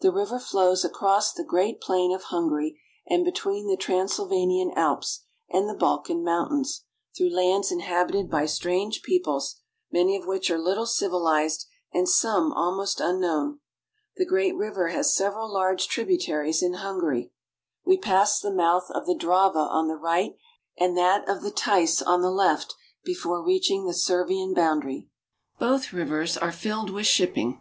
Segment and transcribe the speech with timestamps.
[0.00, 5.68] The river flows across the great plain of Hungary, and between the Transylvanian Alps, and
[5.68, 6.82] the Balkan Mountains,
[7.16, 9.60] through lands inhabited by strange peoples,
[9.92, 13.60] many of which are little civilized and some almost unknown.
[14.16, 16.50] The great river has several large 302 AUSTRIA HUNGARY.
[16.50, 17.32] tributaries in Hungary.
[17.84, 20.34] We pass the mouth of the Drava on the right,
[20.76, 22.74] and that of the Theiss (tis) on the left,
[23.04, 25.08] before reaching the Servian boundary.
[25.60, 27.60] Both rivers are filled with shipping.